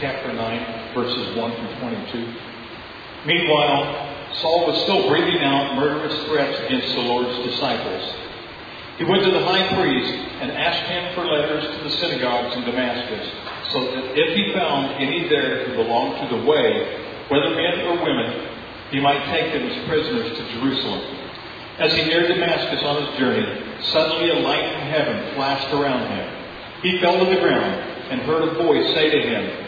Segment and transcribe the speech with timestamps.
[0.00, 2.34] chapter 9, verses 1 through 22.
[3.26, 8.14] Meanwhile, Saul was still breathing out murderous threats against the Lord's disciples.
[8.98, 12.62] He went to the high priest and asked him for letters to the synagogues in
[12.62, 13.26] Damascus,
[13.72, 18.02] so that if he found any there who belonged to the way, whether men or
[18.02, 18.48] women,
[18.90, 21.02] he might take them as prisoners to Jerusalem.
[21.78, 23.46] As he neared Damascus on his journey,
[23.82, 26.44] suddenly a light from heaven flashed around him.
[26.82, 27.74] He fell to the ground
[28.10, 29.67] and heard a voice say to him,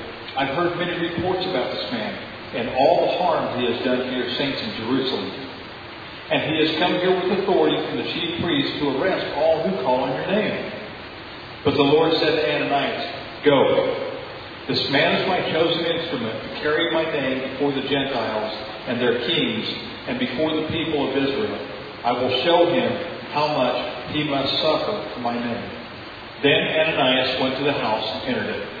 [0.37, 2.13] I've heard many reports about this man
[2.55, 5.31] and all the harm he has done to your saints in Jerusalem.
[6.31, 9.75] And he has come here with authority from the chief priests to arrest all who
[9.83, 10.71] call on your name.
[11.63, 14.07] But the Lord said to Ananias, Go.
[14.67, 18.53] This man is my chosen instrument to carry my name before the Gentiles
[18.87, 19.67] and their kings
[20.07, 21.59] and before the people of Israel.
[22.03, 22.91] I will show him
[23.31, 25.71] how much he must suffer for my name.
[26.43, 28.80] Then Ananias went to the house and entered it.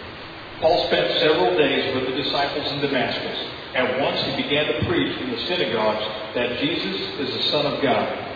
[0.61, 3.37] Paul spent several days with the disciples in Damascus.
[3.73, 6.05] At once he began to preach in the synagogues
[6.35, 8.27] that Jesus is the Son of God.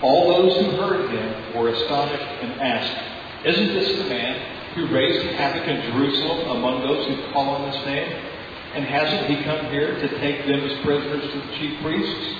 [0.00, 5.26] All those who heard him were astonished and asked, Isn't this the man who raised
[5.34, 8.12] havoc in Jerusalem among those who call on this name?
[8.74, 12.34] And hasn't he come here to take them as prisoners to the chief priests?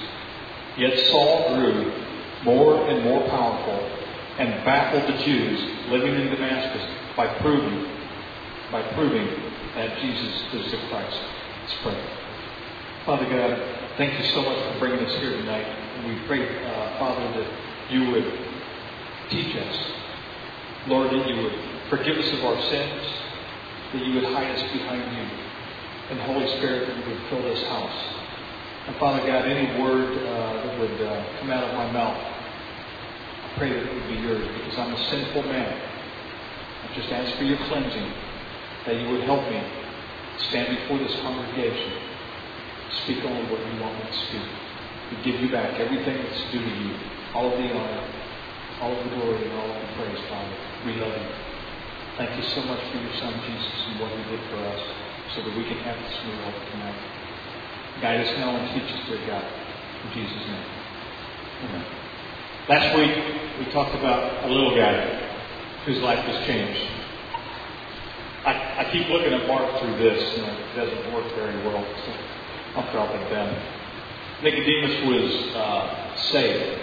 [0.78, 1.92] Yet Saul grew
[2.44, 3.78] more and more powerful
[4.38, 6.82] and baffled the Jews living in Damascus
[7.16, 8.01] by proving
[8.72, 9.28] by proving
[9.76, 11.20] that Jesus is the Christ.
[11.60, 12.04] Let's pray.
[13.04, 13.62] Father God,
[13.98, 15.66] thank you so much for bringing us here tonight.
[16.06, 18.24] We pray, uh, Father, that you would
[19.28, 19.76] teach us.
[20.86, 21.52] Lord, that you would
[21.90, 23.06] forgive us of our sins,
[23.92, 25.26] that you would hide us behind you.
[26.10, 28.14] And Holy Spirit, that you would fill this house.
[28.88, 33.54] And Father God, any word uh, that would uh, come out of my mouth, I
[33.58, 35.80] pray that it would be yours because I'm a sinful man.
[36.82, 38.12] I just ask for your cleansing,
[38.86, 39.62] that you would help me
[40.48, 41.92] stand before this congregation,
[43.04, 44.48] speak only what you want me to speak.
[45.10, 46.94] We give you back everything that's due to you,
[47.34, 48.04] all of the honor,
[48.80, 50.56] all of the glory, and all of the praise, Father.
[50.86, 51.30] We love you.
[52.16, 54.82] Thank you so much for your Son, Jesus, and what he did for us,
[55.34, 57.00] so that we can have this new life tonight.
[58.00, 59.44] Guide us now and teach us, dear God.
[59.44, 60.66] In Jesus' name.
[61.64, 61.84] Amen.
[62.68, 63.14] Last week,
[63.58, 65.30] we talked about a little guy
[65.84, 67.01] whose life was changed.
[68.44, 72.12] I, I keep looking at Mark through this, and it doesn't work very well, so
[72.76, 73.54] I'll drop it down.
[74.42, 76.80] Nicodemus was uh, saved,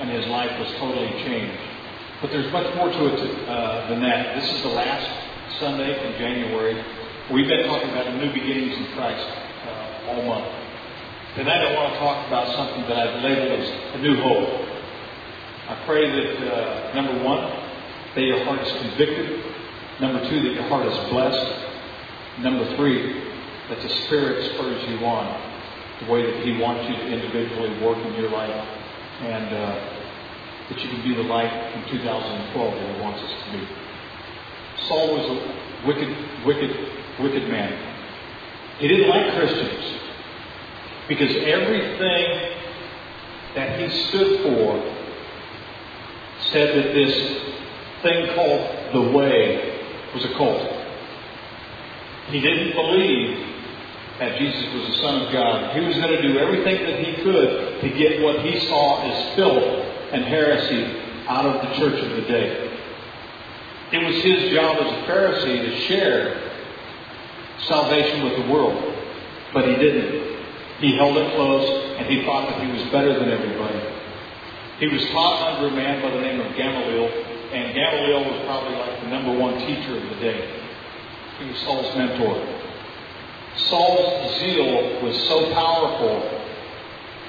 [0.00, 1.60] and his life was totally changed.
[2.22, 4.40] But there's much more to it to, uh, than that.
[4.40, 6.82] This is the last Sunday in January.
[7.30, 10.48] We've been talking about new beginnings in Christ uh, all month.
[11.36, 14.48] Tonight I want to talk about something that I've labeled as a new hope.
[15.68, 17.44] I pray that, uh, number one,
[18.14, 19.44] that your heart is convicted.
[20.00, 22.42] Number two, that your heart is blessed.
[22.42, 23.22] Number three,
[23.68, 25.52] that the Spirit spurs you on
[26.00, 30.80] the way that He wants you to individually work in your life and uh, that
[30.80, 33.68] you can be the light in 2012 that He wants us to be.
[34.88, 36.70] Saul was a wicked, wicked,
[37.20, 37.94] wicked man.
[38.78, 40.00] He didn't like Christians
[41.08, 42.54] because everything
[43.54, 44.94] that he stood for
[46.50, 47.14] said that this
[48.02, 49.73] thing called the way
[50.14, 50.62] was a cult.
[52.30, 53.54] He didn't believe
[54.18, 55.76] that Jesus was the Son of God.
[55.76, 59.34] He was going to do everything that he could to get what he saw as
[59.34, 62.70] filth and heresy out of the church of the day.
[63.92, 66.52] It was his job as a Pharisee to share
[67.66, 68.94] salvation with the world,
[69.52, 70.34] but he didn't.
[70.78, 73.80] He held it close and he thought that he was better than everybody.
[74.78, 77.08] He was taught under a man by the name of Gamaliel,
[77.54, 80.60] and Gamaliel was probably like the number one teacher of the day.
[81.38, 82.34] He was Saul's mentor.
[83.68, 86.40] Saul's zeal was so powerful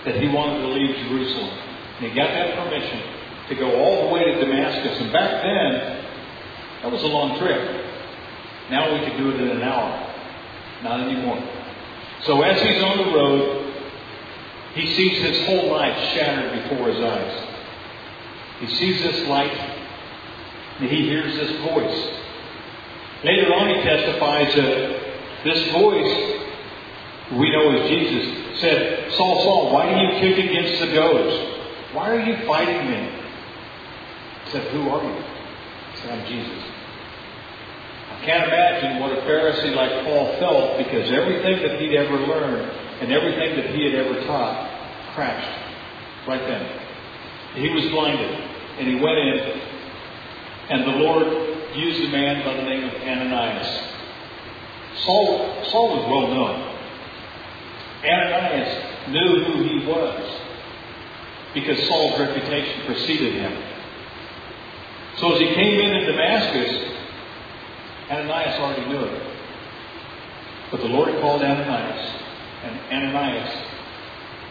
[0.05, 1.49] that he wanted to leave Jerusalem.
[1.97, 3.01] And he got that permission
[3.49, 4.99] to go all the way to Damascus.
[5.01, 6.05] And back then,
[6.81, 7.85] that was a long trip.
[8.69, 10.13] Now we could do it in an hour.
[10.83, 11.41] Not anymore.
[12.23, 13.73] So as he's on the road,
[14.73, 17.47] he sees his whole life shattered before his eyes.
[18.59, 19.51] He sees this light,
[20.79, 22.15] and he hears this voice.
[23.23, 25.05] Later on, he testifies that
[25.43, 26.41] this voice,
[27.33, 31.55] we know as Jesus, said, Saul, Saul, why do you kick against the goads?
[31.93, 33.09] Why are you fighting me?
[34.45, 35.23] He said, Who are you?
[35.23, 36.63] He said, I'm Jesus.
[38.11, 42.69] I can't imagine what a Pharisee like Paul felt because everything that he'd ever learned
[43.01, 46.81] and everything that he had ever taught crashed right then.
[47.55, 48.31] He was blinded
[48.79, 49.61] and he went in
[50.69, 51.27] and the Lord
[51.75, 53.95] used a man by the name of Ananias
[55.05, 56.75] Saul, Saul was well known.
[58.03, 60.41] Ananias knew who he was
[61.53, 63.63] because Saul's reputation preceded him.
[65.17, 66.91] So as he came in in Damascus,
[68.09, 69.23] Ananias already knew it.
[70.71, 72.21] But the Lord called Ananias,
[72.63, 73.63] and Ananias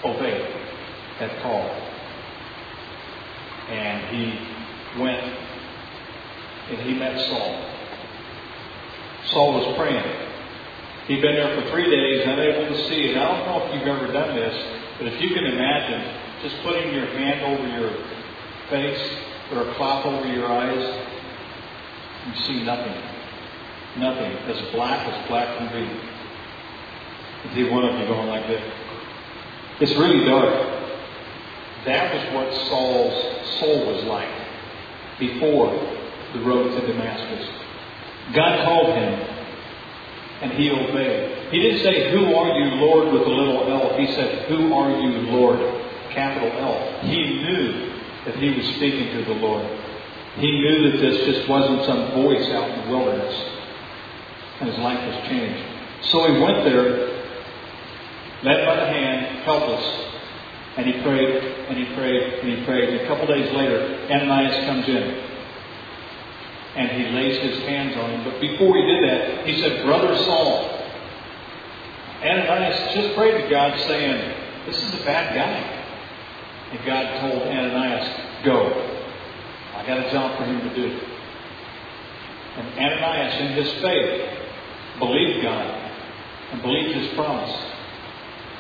[0.05, 0.55] obeyed
[1.19, 1.69] that call.
[3.69, 5.37] And he went
[6.71, 7.71] and he met Saul.
[9.27, 10.05] Saul was praying.
[11.07, 13.11] He'd been there for three days, unable to see.
[13.11, 14.55] And I don't know if you've ever done this,
[14.99, 17.91] but if you can imagine just putting your hand over your
[18.71, 19.19] face
[19.53, 21.05] or a cloth over your eyes,
[22.27, 22.95] you see nothing.
[23.99, 24.33] Nothing.
[24.49, 25.85] As black as black can be.
[27.49, 28.63] You see one of you going like this.
[29.81, 30.81] It's really dark.
[31.85, 34.31] That was what Saul's soul was like
[35.19, 35.94] before
[36.35, 37.49] the road to Damascus.
[38.35, 39.35] God called him
[40.43, 41.51] and he obeyed.
[41.51, 43.97] He didn't say, Who are you, Lord, with a little L.
[43.97, 45.59] He said, Who are you, Lord?
[46.11, 47.01] Capital L.
[47.03, 47.93] He knew
[48.27, 49.65] that he was speaking to the Lord.
[50.37, 53.35] He knew that this just wasn't some voice out in the wilderness.
[54.61, 55.65] And his life was changed.
[56.11, 57.09] So he went there,
[58.43, 60.11] led by the hand, helpless.
[60.77, 62.89] And he prayed, and he prayed, and he prayed.
[62.91, 65.34] And a couple days later, Ananias comes in
[66.77, 68.25] and he lays his hands on him.
[68.25, 70.71] But before he did that, he said, Brother Saul.
[72.23, 74.35] Ananias just prayed to God saying,
[74.67, 75.81] This is a bad guy.
[76.73, 78.91] And God told Ananias, Go.
[79.77, 81.01] I got a job for him to do.
[82.57, 84.39] And Ananias, in his faith,
[84.99, 85.85] believed God
[86.53, 87.51] and believed his promise.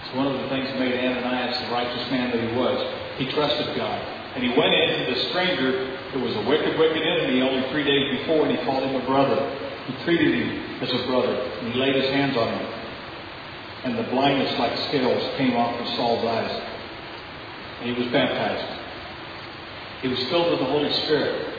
[0.05, 2.79] It's one of the things that made Ananias the righteous man that he was.
[3.19, 3.99] He trusted God.
[4.35, 7.83] And he went in to the stranger who was a wicked, wicked enemy only three
[7.83, 9.37] days before, and he called him a brother.
[9.87, 12.67] He treated him as a brother, and he laid his hands on him.
[13.85, 16.63] And the blindness like scales came off of Saul's eyes.
[17.81, 18.81] And he was baptized.
[20.03, 21.53] He was filled with the Holy Spirit.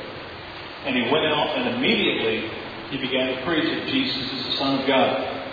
[0.86, 2.50] And he went out and immediately
[2.90, 5.44] he began to preach that Jesus is the Son of God.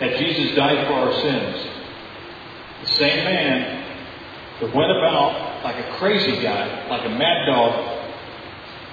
[0.00, 1.66] That Jesus died for our sins.
[2.82, 3.84] The same man
[4.60, 7.93] that went about like a crazy guy, like a mad dog,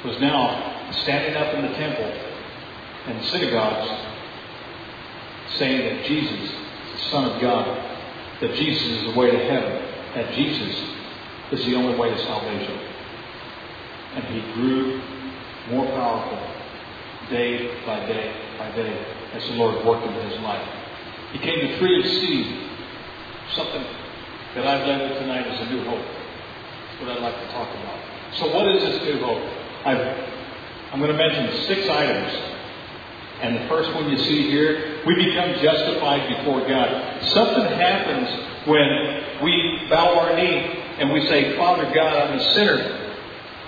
[0.06, 2.12] was now standing up in the temple
[3.08, 3.90] and synagogues
[5.58, 7.68] saying that Jesus is the Son of God,
[8.42, 9.72] that Jesus is the way to heaven,
[10.16, 10.76] that Jesus
[11.52, 12.80] is the only way to salvation.
[14.16, 15.02] And he grew
[15.70, 16.40] more powerful
[17.30, 20.68] day by day by day as the Lord worked into his life.
[21.32, 22.70] He came to tree of seed,
[23.54, 23.86] something
[24.56, 28.00] that I've led tonight as a new hope That's what I'd like to talk about.
[28.36, 29.61] So, what is this new hope?
[29.86, 32.52] I am going to mention six items.
[33.42, 37.24] And the first one you see here, we become justified before God.
[37.34, 42.78] Something happens when we bow our knee and we say, Father God, I'm a sinner.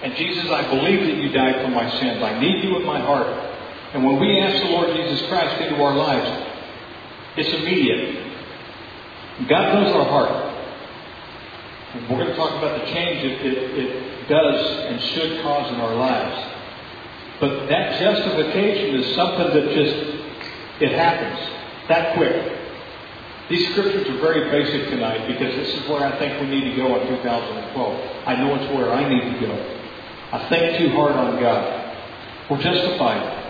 [0.04, 2.22] And Jesus, I believe that you died for my sins.
[2.22, 3.26] I need you in my heart.
[3.96, 6.54] And when we ask the Lord Jesus Christ into our lives,
[7.38, 8.22] it's immediate.
[9.50, 10.54] God knows our heart.
[11.96, 15.72] And we're going to talk about the change it, it, it does and should cause
[15.74, 16.54] in our lives.
[17.40, 19.96] But that justification is something that just,
[20.82, 21.40] it happens
[21.90, 22.60] that quick.
[23.50, 26.76] These scriptures are very basic tonight because this is where I think we need to
[26.78, 28.28] go in 2012.
[28.28, 29.80] I know it's where I need to go.
[30.32, 31.96] I think too hard on God.
[32.50, 33.42] We're justified.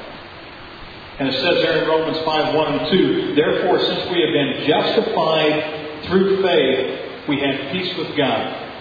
[1.20, 4.68] And it says there in Romans 5 1 and 2, Therefore, since we have been
[4.68, 8.73] justified through faith, we have peace with God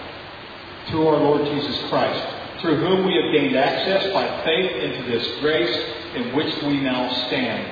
[0.87, 5.39] through our Lord Jesus Christ, through whom we have gained access by faith into this
[5.39, 5.75] grace
[6.15, 7.67] in which we now stand.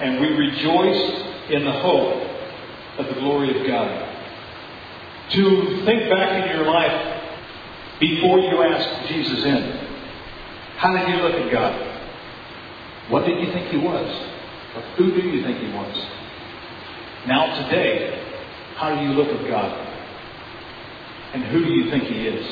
[0.00, 2.30] And we rejoice in the hope
[2.98, 4.08] of the glory of God.
[5.30, 7.22] To think back in your life
[8.00, 9.62] before you asked Jesus in,
[10.76, 11.90] how did you look at God?
[13.10, 14.08] What did you think he was?
[14.74, 16.06] Or who do you think he was?
[17.26, 18.24] Now, today,
[18.76, 19.89] how do you look at God?
[21.32, 22.46] And who do you think he is?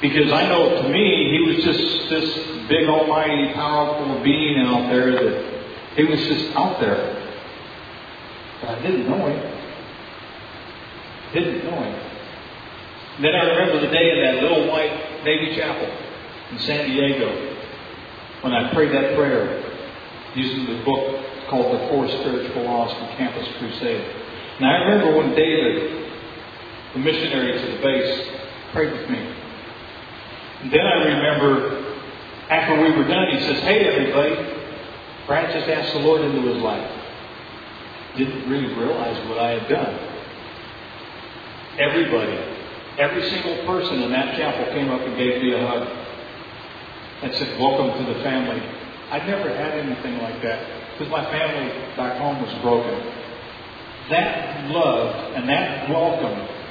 [0.00, 5.12] Because I know to me, he was just this big, almighty, powerful being out there
[5.12, 5.52] that
[5.96, 7.22] he was just out there.
[8.60, 9.58] But I didn't know him.
[11.34, 12.12] Didn't know him.
[13.20, 15.88] Then I remember the day in that little white Navy chapel
[16.50, 17.56] in San Diego
[18.40, 19.62] when I prayed that prayer
[20.34, 24.04] using the book called The Four Spiritual Laws from Campus Crusade.
[24.56, 26.01] And I remember when David,
[26.92, 28.28] the missionary to the base,
[28.72, 29.18] prayed with me.
[30.62, 31.82] And then I remember
[32.50, 34.34] after we were done, he says, Hey, everybody,
[35.26, 36.90] Brad just asked the Lord into his life.
[38.16, 39.94] Didn't really realize what I had done.
[41.78, 42.36] Everybody,
[42.98, 45.88] every single person in that chapel came up and gave me a hug
[47.22, 48.60] and said, Welcome to the family.
[49.10, 53.00] I'd never had anything like that because my family back home was broken.
[54.10, 56.61] That love and that welcome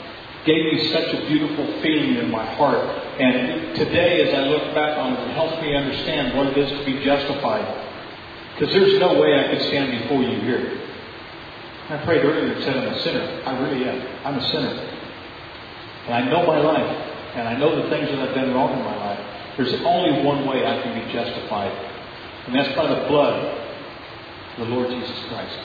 [0.45, 2.79] gave me such a beautiful feeling in my heart.
[3.19, 6.69] And today, as I look back on it, it helps me understand what it is
[6.79, 7.65] to be justified.
[8.55, 10.81] Because there's no way I could stand before you here.
[11.89, 13.43] I prayed earlier and said I'm a sinner.
[13.45, 14.25] I really am.
[14.25, 14.74] I'm a sinner.
[16.05, 17.07] And I know my life.
[17.36, 19.31] And I know the things that I've done wrong in my life.
[19.57, 21.71] There's only one way I can be justified,
[22.48, 23.36] and that's by the blood
[24.57, 25.60] of the Lord Jesus Christ.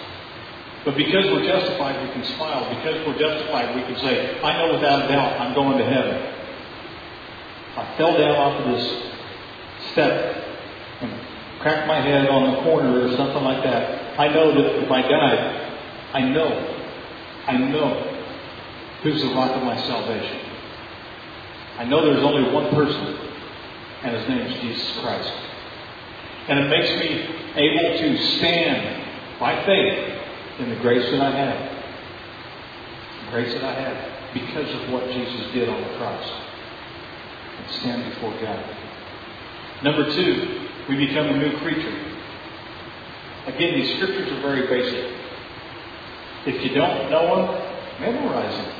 [0.86, 2.72] But because we're justified, we can smile.
[2.76, 6.14] Because we're justified, we can say, I know without a doubt I'm going to heaven.
[7.76, 8.86] I fell down off of this
[9.90, 10.44] step
[11.02, 11.10] and
[11.58, 14.18] cracked my head on the corner or something like that.
[14.18, 15.80] I know that if I died,
[16.14, 16.48] I know,
[17.48, 18.22] I know
[19.02, 20.40] who's the rock of my salvation.
[21.78, 23.26] I know there's only one person
[24.04, 25.32] and his name is Jesus Christ.
[26.48, 27.26] And it makes me
[27.56, 30.15] able to stand by faith
[30.58, 33.30] in the grace that I have.
[33.30, 36.30] Grace that I have because of what Jesus did on the cross.
[37.58, 38.76] And stand before God.
[39.82, 42.12] Number two, we become a new creature.
[43.46, 45.12] Again, these scriptures are very basic.
[46.46, 48.72] If you don't know them, memorize them.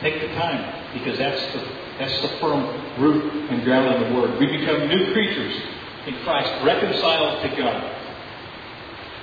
[0.00, 2.64] Take the time because that's the that's the firm
[2.98, 4.38] root and ground of the Word.
[4.40, 5.62] We become new creatures
[6.06, 8.01] in Christ, reconciled to God.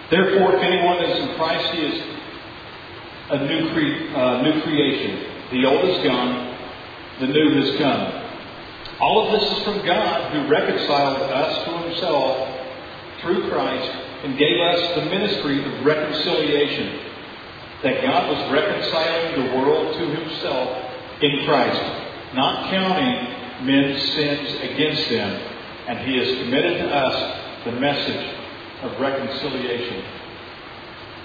[0.09, 2.03] Therefore, if anyone is in Christ, he is
[3.31, 5.25] a new, cre- uh, new creation.
[5.51, 6.57] The old is gone,
[7.19, 8.25] the new has come.
[8.99, 12.59] All of this is from God who reconciled us to himself
[13.21, 13.91] through Christ
[14.23, 17.05] and gave us the ministry of reconciliation.
[17.83, 25.09] That God was reconciling the world to himself in Christ not counting men's sins against
[25.09, 25.41] them,
[25.87, 28.38] and he has committed to us the message
[28.83, 30.03] of reconciliation.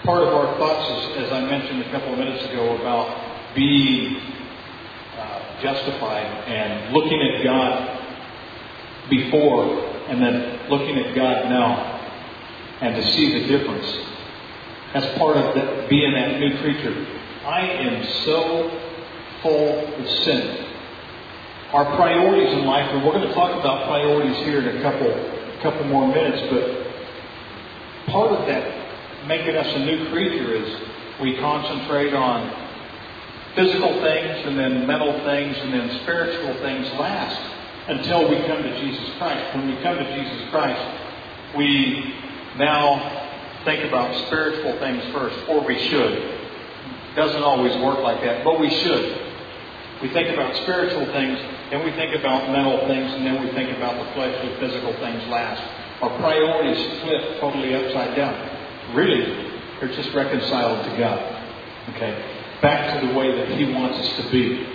[0.05, 4.17] Part of our thoughts is, as I mentioned a couple of minutes ago, about being
[5.17, 8.01] uh, justified and looking at God
[9.09, 12.01] before and then looking at God now
[12.81, 13.99] and to see the difference.
[14.95, 16.95] as part of the, being that new creature.
[17.45, 18.81] I am so
[19.43, 20.65] full of sin
[21.75, 25.11] our priorities in life, and we're going to talk about priorities here in a couple,
[25.61, 26.84] couple more minutes, but
[28.07, 30.81] part of that making us a new creature is
[31.21, 32.51] we concentrate on
[33.55, 37.41] physical things and then mental things and then spiritual things last
[37.89, 39.55] until we come to Jesus Christ.
[39.57, 42.15] When we come to Jesus Christ, we
[42.57, 46.41] now think about spiritual things first, or we should.
[47.15, 49.21] Doesn't always work like that, but we should.
[50.03, 51.39] We think about spiritual things
[51.71, 55.27] then we think about mental things, and then we think about the fleshly, physical things
[55.27, 55.63] last.
[56.03, 58.95] Our priorities flip totally upside down.
[58.95, 61.19] Really, they're just reconciled to God.
[61.91, 62.25] Okay?
[62.61, 64.67] Back to the way that He wants us to be.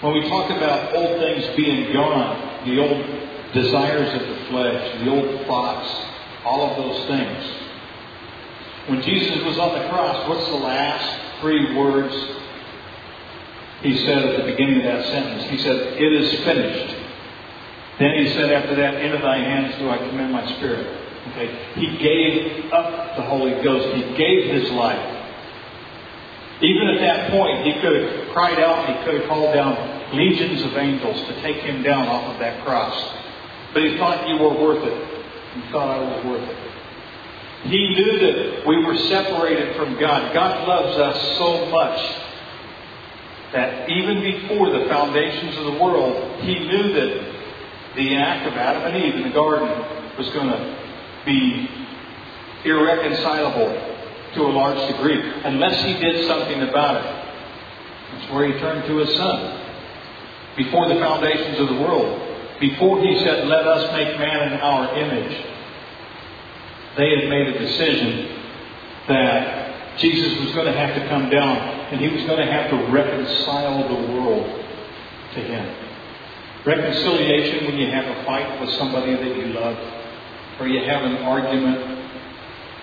[0.00, 3.04] When we talk about old things being gone, the old
[3.52, 5.88] desires of the flesh, the old thoughts,
[6.44, 7.54] all of those things,
[8.88, 12.14] When Jesus was on the cross, what's the last three words
[13.82, 15.50] he said at the beginning of that sentence?
[15.50, 16.94] He said, It is finished.
[17.98, 20.86] Then he said after that, Into thy hands do I commend my spirit.
[21.28, 21.72] Okay.
[21.74, 23.94] He gave up the Holy Ghost.
[23.96, 25.16] He gave his life.
[26.60, 30.62] Even at that point, he could have cried out, he could have called down legions
[30.62, 32.94] of angels to take him down off of that cross.
[33.72, 35.08] But he thought you were worth it.
[35.54, 36.56] He thought I was worth it.
[37.64, 40.32] He knew that we were separated from God.
[40.32, 41.98] God loves us so much
[43.52, 47.27] that even before the foundations of the world, He knew that
[47.96, 49.68] the act of Adam and Eve in the garden
[50.16, 50.78] was going to
[51.24, 51.68] be
[52.64, 53.96] irreconcilable
[54.34, 57.24] to a large degree unless He did something about it.
[58.12, 59.64] That's where He turned to His Son.
[60.56, 64.98] Before the foundations of the world, before He said, Let us make man in our
[64.98, 65.44] image,
[66.96, 68.38] they had made a decision
[69.08, 71.56] that Jesus was going to have to come down
[71.90, 74.44] and he was going to have to reconcile the world
[75.34, 75.87] to him.
[76.66, 79.76] Reconciliation when you have a fight with somebody that you love,
[80.60, 81.78] or you have an argument,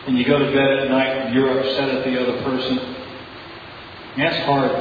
[0.08, 2.78] and you go to bed at night and you're upset at the other person.
[4.18, 4.72] That's hard.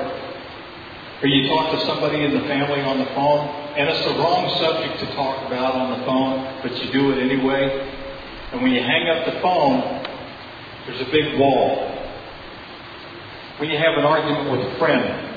[1.22, 4.48] Or you talk to somebody in the family on the phone, and it's the wrong
[4.60, 7.90] subject to talk about on the phone, but you do it anyway.
[8.52, 9.80] And when you hang up the phone,
[10.86, 11.90] there's a big wall.
[13.58, 15.33] When you have an argument with a friend,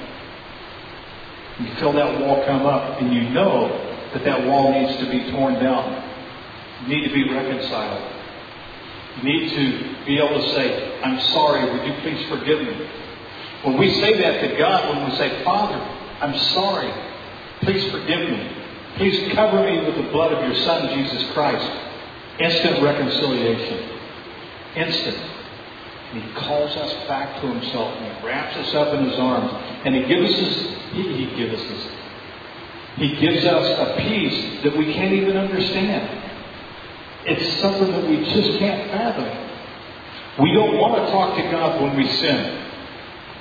[1.59, 3.67] you feel that wall come up, and you know
[4.13, 6.03] that that wall needs to be torn down.
[6.83, 8.13] You need to be reconciled.
[9.17, 12.87] You need to be able to say, I'm sorry, would you please forgive me?
[13.63, 15.75] When we say that to God, when we say, Father,
[16.21, 16.93] I'm sorry,
[17.61, 18.51] please forgive me.
[18.97, 21.69] Please cover me with the blood of your Son, Jesus Christ.
[22.39, 23.89] Instant reconciliation.
[24.75, 25.17] Instant.
[26.11, 29.51] And he calls us back to himself and he wraps us up in his arms.
[29.85, 31.91] And he gives us he, he gives us
[32.97, 36.23] he gives us a peace that we can't even understand.
[37.25, 40.43] It's something that we just can't fathom.
[40.43, 42.63] We don't want to talk to God when we sin.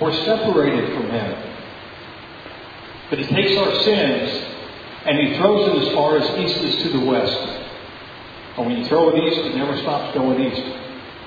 [0.00, 1.52] We're separated from Him.
[3.09, 4.44] But He takes our sins
[5.07, 7.38] and He throws it as far as east is to the west.
[8.59, 10.62] And when you throw it east, it never stops going east.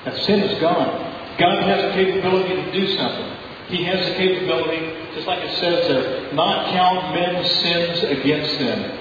[0.06, 1.09] That sin is gone.
[1.40, 3.38] God has the capability to do something.
[3.70, 9.00] He has the capability, just like it says there, not count men's sins against them.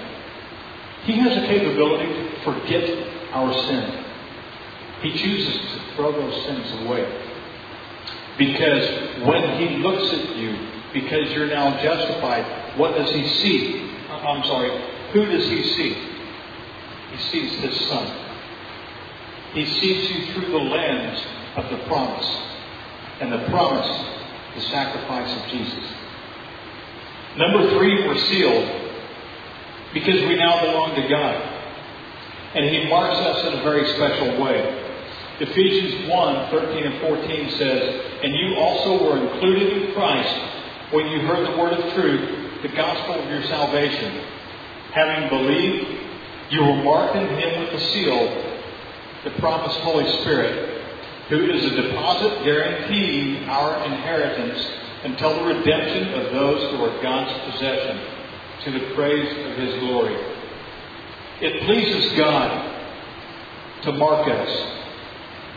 [1.04, 2.84] He has the capability to forget
[3.32, 4.04] our sin.
[5.02, 7.24] He chooses to throw those sins away.
[8.36, 13.90] Because when He looks at you, because you're now justified, what does He see?
[14.08, 14.70] Uh, I'm sorry,
[15.12, 15.94] who does He see?
[17.10, 18.24] He sees His Son.
[19.54, 21.20] He sees you through the lens
[21.58, 22.26] of the promise.
[23.20, 23.88] And the promise,
[24.54, 25.84] the sacrifice of Jesus.
[27.36, 28.92] Number three, we're sealed
[29.92, 31.34] because we now belong to God.
[32.54, 34.84] And He marks us in a very special way.
[35.40, 41.20] Ephesians 1 13 and 14 says, And you also were included in Christ when you
[41.20, 44.24] heard the word of truth, the gospel of your salvation.
[44.92, 45.86] Having believed,
[46.50, 48.54] you were marked in Him with the seal,
[49.24, 50.77] the promised Holy Spirit
[51.28, 54.66] who is a deposit guaranteeing our inheritance
[55.04, 58.00] until the redemption of those who are God's possession,
[58.64, 60.16] to the praise of His glory.
[61.40, 62.74] It pleases God
[63.82, 64.50] to mark us.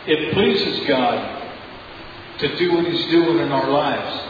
[0.06, 1.42] It pleases God
[2.38, 4.28] to do what He's doing in our lives.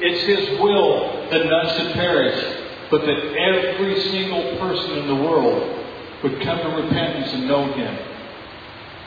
[0.00, 2.56] It's His will that none should perish,
[2.90, 5.86] but that every single person in the world
[6.22, 8.13] would come to repentance and know Him.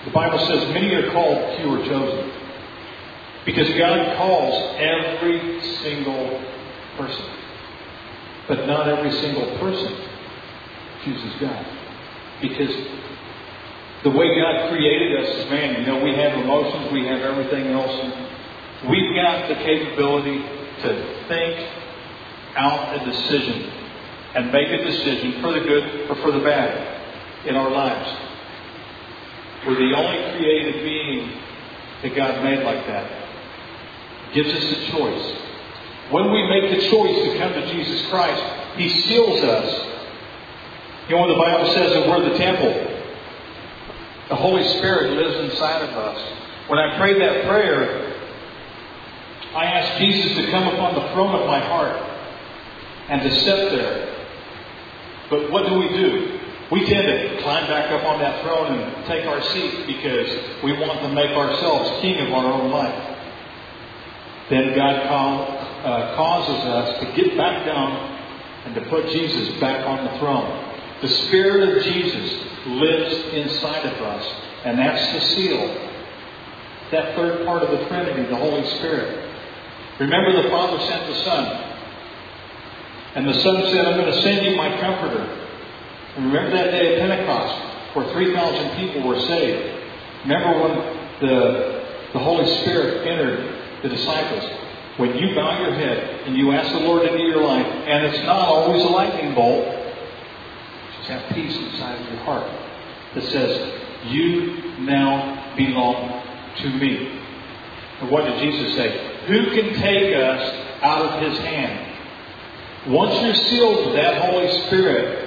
[0.07, 2.31] The Bible says many are called, few are chosen.
[3.45, 6.41] Because God calls every single
[6.95, 7.25] person.
[8.47, 9.97] But not every single person
[11.03, 11.65] chooses God.
[12.41, 12.71] Because
[14.03, 17.67] the way God created us as man, you know, we have emotions, we have everything
[17.67, 17.91] else.
[18.87, 20.37] We've got the capability
[20.83, 21.69] to think
[22.55, 23.73] out a decision
[24.35, 28.36] and make a decision for the good or for the bad in our lives.
[29.67, 31.41] We're the only created being
[32.01, 33.11] that God made like that.
[34.33, 35.37] Gives us a choice.
[36.09, 38.41] When we make the choice to come to Jesus Christ,
[38.77, 39.87] He seals us.
[41.09, 42.97] You know, when the Bible says that we're the temple,
[44.29, 46.33] the Holy Spirit lives inside of us.
[46.67, 48.13] When I prayed that prayer,
[49.53, 51.95] I asked Jesus to come upon the throne of my heart
[53.09, 54.15] and to sit there.
[55.29, 56.36] But what do we do?
[56.71, 60.73] We tend to climb back up on that throne and take our seat because we
[60.73, 63.17] want to make ourselves king of our own life.
[64.49, 65.47] Then God call,
[65.85, 67.91] uh, causes us to get back down
[68.65, 70.75] and to put Jesus back on the throne.
[71.01, 74.25] The Spirit of Jesus lives inside of us,
[74.65, 75.89] and that's the seal.
[76.91, 79.31] That third part of the Trinity, the Holy Spirit.
[79.99, 81.63] Remember, the Father sent the Son.
[83.15, 85.46] And the Son said, I'm going to send you my Comforter.
[86.17, 89.83] Remember that day of Pentecost where 3,000 people were saved.
[90.23, 94.43] Remember when the, the Holy Spirit entered the disciples.
[94.97, 98.25] When you bow your head and you ask the Lord into your life, and it's
[98.25, 99.65] not always a lightning bolt,
[100.97, 102.51] just have peace inside of your heart
[103.13, 103.73] that says,
[104.05, 106.23] You now belong
[106.57, 107.21] to me.
[108.01, 109.25] And what did Jesus say?
[109.27, 111.95] Who can take us out of his hand?
[112.87, 115.26] Once you're sealed with that Holy Spirit,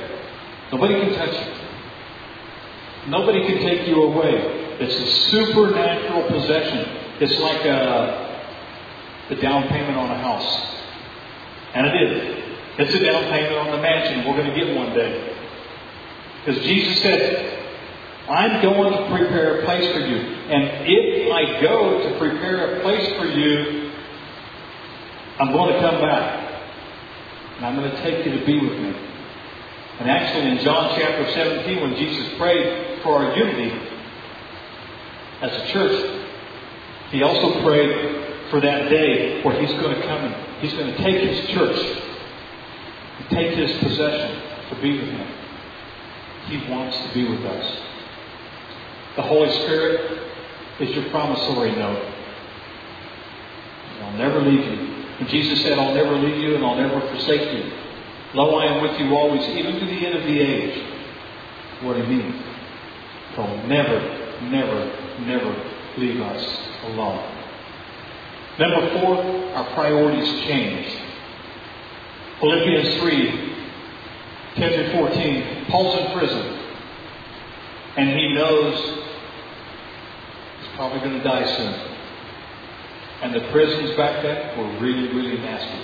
[0.72, 1.60] nobody can touch you.
[3.10, 4.76] Nobody can take you away.
[4.80, 6.86] It's a supernatural possession.
[7.20, 10.66] It's like a, the down payment on a house.
[11.74, 12.44] And it is.
[12.78, 15.36] It's a down payment on the mansion we're going to get one day.
[16.44, 17.60] Because Jesus said,
[18.28, 20.16] I'm going to prepare a place for you.
[20.16, 23.92] And if I go to prepare a place for you,
[25.38, 26.48] I'm going to come back.
[27.56, 29.09] And I'm going to take you to be with me.
[30.00, 33.70] And actually, in John chapter 17, when Jesus prayed for our unity
[35.42, 36.22] as a church,
[37.10, 40.96] he also prayed for that day where he's going to come and he's going to
[41.02, 41.76] take his church
[43.18, 45.34] and take his possession to be with him.
[46.46, 47.80] He wants to be with us.
[49.16, 50.18] The Holy Spirit
[50.80, 52.10] is your promissory note.
[54.02, 55.04] I'll never leave you.
[55.18, 57.70] And Jesus said, I'll never leave you and I'll never forsake you.
[58.34, 60.84] Lo, I am with you always, even to the end of the age.
[61.82, 62.44] What do you mean?
[63.34, 64.00] He'll never,
[64.42, 67.36] never, never leave us alone.
[68.58, 69.16] Number four,
[69.54, 70.96] our priorities change.
[72.40, 73.54] Philippians 3,
[74.56, 75.66] 10 through 14.
[75.66, 76.58] Paul's in prison.
[77.96, 78.78] And he knows
[80.60, 81.74] he's probably going to die soon.
[83.22, 85.80] And the prisons back then were really, really nasty.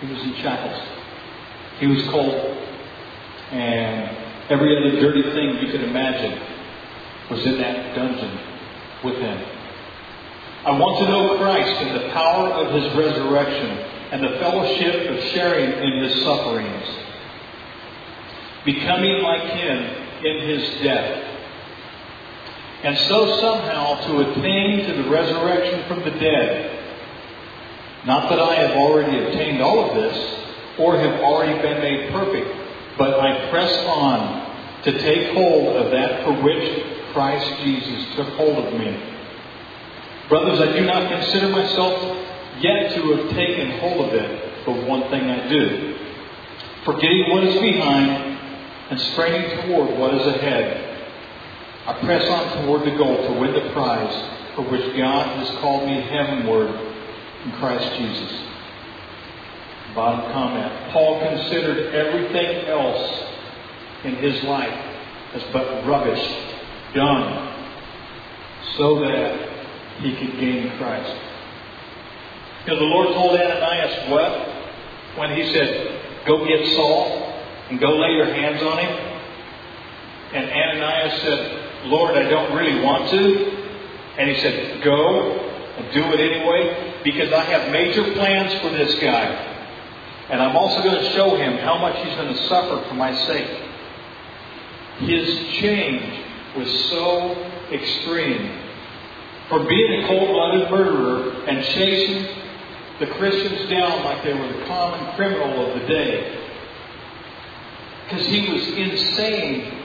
[0.00, 1.05] He was in shackles.
[1.78, 2.56] He was cold.
[3.52, 4.16] And
[4.50, 6.40] every other dirty thing you could imagine
[7.30, 8.38] was in that dungeon
[9.04, 9.44] with him.
[10.64, 13.70] I want to know Christ and the power of his resurrection
[14.10, 16.88] and the fellowship of sharing in his sufferings,
[18.64, 19.78] becoming like him
[20.24, 21.26] in his death
[22.86, 26.78] and so somehow to attain to the resurrection from the dead.
[28.06, 30.45] Not that I have already obtained all of this,
[30.78, 36.24] or have already been made perfect, but I press on to take hold of that
[36.24, 39.14] for which Christ Jesus took hold of me.
[40.28, 42.26] Brothers, I do not consider myself
[42.60, 45.98] yet to have taken hold of it, but one thing I do.
[46.84, 48.38] Forgetting what is behind
[48.90, 50.82] and straining toward what is ahead.
[51.86, 55.86] I press on toward the goal to win the prize for which God has called
[55.86, 56.68] me heavenward
[57.44, 58.42] in Christ Jesus.
[59.96, 60.92] Bottom comment.
[60.92, 63.24] Paul considered everything else
[64.04, 64.94] in his life
[65.32, 66.22] as but rubbish,
[66.94, 67.56] dung,
[68.76, 69.48] so that
[70.00, 71.16] he could gain Christ.
[72.66, 75.18] You know, the Lord told Ananias what?
[75.18, 77.32] When he said, Go get Saul
[77.70, 78.92] and go lay your hands on him.
[80.34, 83.66] And Ananias said, Lord, I don't really want to.
[84.18, 85.38] And he said, Go
[85.78, 89.55] and do it anyway because I have major plans for this guy.
[90.30, 93.14] And I'm also going to show him how much he's going to suffer for my
[93.26, 93.62] sake.
[94.98, 95.28] His
[95.60, 96.24] change
[96.56, 97.32] was so
[97.70, 98.62] extreme.
[99.48, 102.42] From being a cold blooded murderer and chasing
[102.98, 106.42] the Christians down like they were the common criminal of the day.
[108.08, 109.76] Because he was insane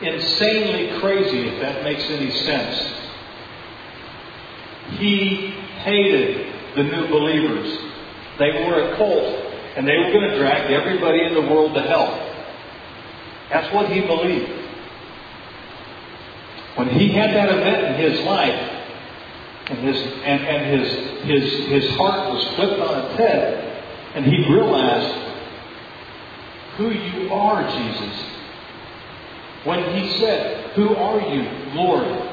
[0.00, 2.92] insanely crazy, if that makes any sense.
[4.98, 5.50] He
[5.82, 7.78] hated the new believers.
[8.38, 9.43] They were a cult,
[9.76, 12.32] and they were going to drag everybody in the world to hell.
[13.50, 14.50] That's what he believed.
[16.76, 18.70] When he had that event in his life,
[19.66, 23.84] and his and, and his his his heart was flipped on its head,
[24.14, 25.24] and he realized
[26.76, 28.24] who you are, Jesus.
[29.64, 31.42] When he said, Who are you,
[31.74, 32.30] Lord?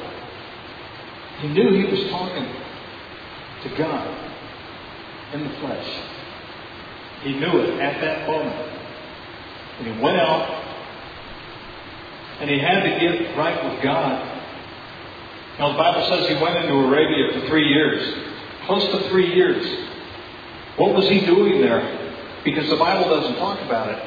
[1.39, 2.45] He knew he was talking
[3.63, 4.33] to God
[5.33, 6.10] in the flesh.
[7.23, 8.55] He knew it at that moment.
[9.79, 10.61] And he went out
[12.39, 14.27] and he had to get right with God.
[15.59, 18.31] Now, the Bible says he went into Arabia for three years,
[18.65, 19.63] close to three years.
[20.77, 22.15] What was he doing there?
[22.43, 24.03] Because the Bible doesn't talk about it.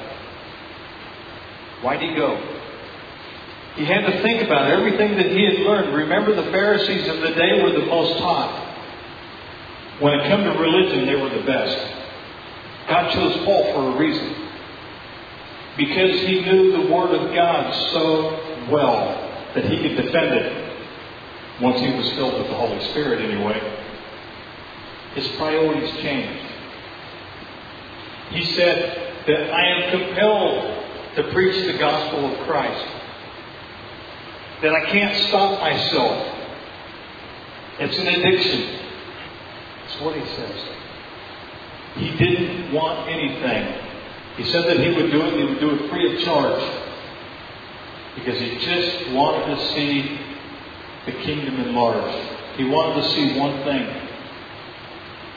[1.84, 2.36] Why'd he go?
[3.76, 5.94] He had to think about everything that he had learned.
[5.94, 8.72] Remember, the Pharisees of the day were the most taught.
[10.00, 12.03] When it come to religion, they were the best.
[12.88, 14.34] God chose Paul for a reason.
[15.76, 20.64] Because he knew the Word of God so well that he could defend it
[21.60, 23.60] once he was filled with the Holy Spirit, anyway.
[25.14, 26.50] His priorities changed.
[28.30, 30.84] He said that I am compelled
[31.16, 32.86] to preach the gospel of Christ.
[34.62, 36.34] That I can't stop myself.
[37.78, 38.80] It's an addiction.
[39.82, 40.68] That's what he says.
[41.96, 43.82] He didn't want anything.
[44.36, 46.62] He said that he would do it, he would do it free of charge.
[48.16, 50.18] Because he just wanted to see
[51.06, 52.30] the kingdom enlarged.
[52.56, 53.82] He wanted to see one thing.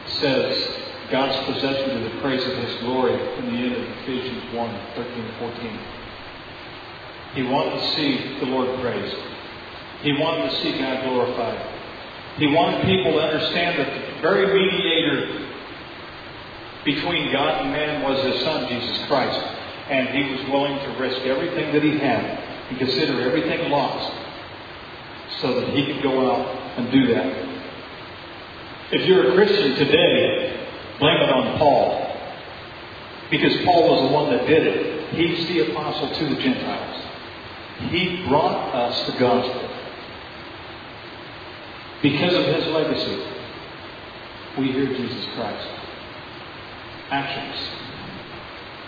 [0.06, 0.78] It says,
[1.12, 5.32] God's possession to the praise of His glory in the end of Ephesians 1 13
[5.40, 5.80] 14.
[7.36, 9.16] He wanted to see the Lord praised.
[10.02, 11.76] He wanted to see God glorified.
[12.38, 15.37] He wanted people to understand that the very mediator
[16.88, 19.38] between God and man was His Son, Jesus Christ.
[19.90, 22.24] And He was willing to risk everything that He had
[22.70, 24.14] and consider everything lost
[25.42, 26.48] so that He could go out
[26.80, 27.48] and do that.
[28.94, 30.66] If you're a Christian today,
[31.00, 32.08] blame it on Paul.
[33.30, 35.14] Because Paul was the one that did it.
[35.14, 37.04] He's the apostle to the Gentiles.
[37.90, 39.70] He brought us the gospel.
[42.02, 43.24] Because of his legacy,
[44.58, 45.87] we hear Jesus Christ.
[47.10, 47.56] Actions.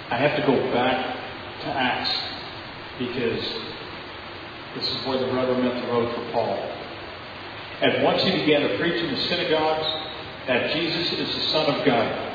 [0.10, 1.16] I have to go back
[1.62, 2.10] to Acts
[2.98, 3.44] because
[4.76, 6.58] this is where the rubber met the road for Paul.
[7.82, 9.88] And once he began to preach in the synagogues
[10.48, 12.30] that Jesus is the Son of God,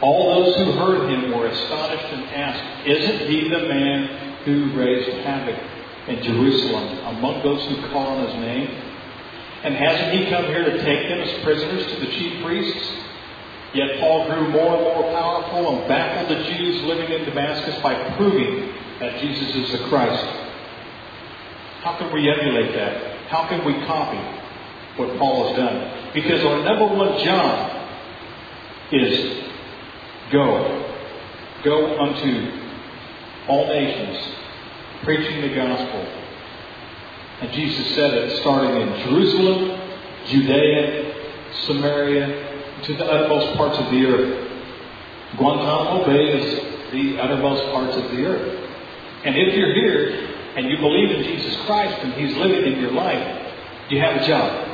[0.00, 5.10] all those who heard him were astonished and asked, Isn't he the man who raised
[5.18, 5.58] havoc
[6.08, 8.68] in Jerusalem among those who call on his name?
[9.64, 12.88] And hasn't he come here to take them as prisoners to the chief priests?
[13.74, 18.16] Yet Paul grew more and more powerful and baffled the Jews living in Damascus by
[18.16, 20.24] proving that Jesus is the Christ.
[21.82, 23.28] How can we emulate that?
[23.28, 24.18] How can we copy
[24.96, 26.12] what Paul has done?
[26.14, 27.86] Because our number one job
[28.90, 29.44] is
[30.32, 30.84] go.
[31.62, 32.52] Go unto
[33.48, 34.34] all nations,
[35.02, 36.06] preaching the gospel.
[37.40, 39.80] And Jesus said it starting in Jerusalem,
[40.26, 41.14] Judea,
[41.66, 42.47] Samaria,
[42.84, 44.50] to the uttermost parts of the earth.
[45.36, 48.70] Guantanamo Bay is the uttermost parts of the earth.
[49.24, 52.92] And if you're here and you believe in Jesus Christ and He's living in your
[52.92, 53.52] life,
[53.90, 54.68] you have a job.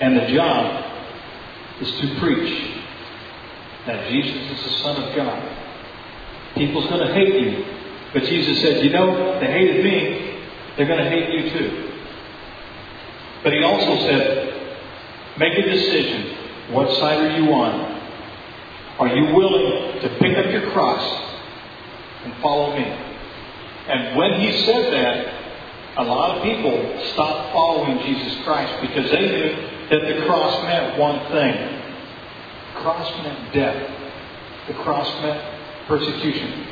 [0.00, 0.84] And the job
[1.80, 2.74] is to preach
[3.86, 5.58] that Jesus is the Son of God.
[6.54, 7.64] People's going to hate you.
[8.12, 10.40] But Jesus said, you know, they hated me,
[10.76, 11.90] they're going to hate you too.
[13.42, 16.33] But He also said, make a decision.
[16.70, 17.94] What side are you on?
[18.98, 21.02] Are you willing to pick up your cross
[22.24, 22.84] and follow me?
[22.84, 25.44] And when he said that,
[25.98, 26.72] a lot of people
[27.12, 29.56] stopped following Jesus Christ because they knew
[29.90, 31.82] that the cross meant one thing.
[32.74, 33.90] The cross meant death.
[34.68, 36.66] The cross meant persecution.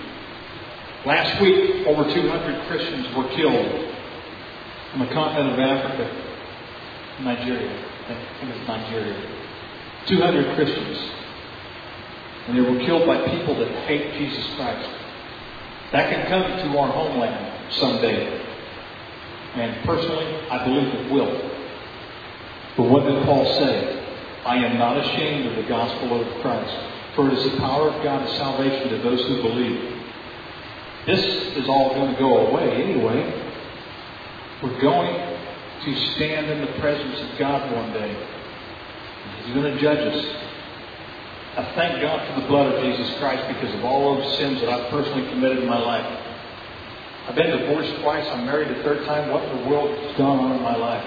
[1.04, 3.94] Last week, over 200 Christians were killed
[4.94, 6.06] on the continent of Africa,
[7.20, 7.88] Nigeria.
[8.08, 9.42] I think Nigeria.
[10.06, 10.98] 200 Christians.
[12.48, 14.90] And they were killed by people that hate Jesus Christ.
[15.92, 18.40] That can come to our homeland someday.
[19.54, 21.50] And personally, I believe it will.
[22.76, 23.98] But what did Paul say?
[24.46, 26.74] I am not ashamed of the gospel of Christ,
[27.14, 30.02] for it is the power of God to salvation to those who believe.
[31.06, 31.24] This
[31.56, 33.50] is all going to go away anyway.
[34.62, 35.38] We're going
[35.84, 38.41] to stand in the presence of God one day.
[39.44, 40.36] He's going to judge us.
[41.56, 44.70] I thank God for the blood of Jesus Christ because of all those sins that
[44.70, 46.06] I've personally committed in my life.
[47.28, 48.26] I've been divorced twice.
[48.28, 49.30] I'm married a third time.
[49.30, 51.04] What in the world has gone on in my life?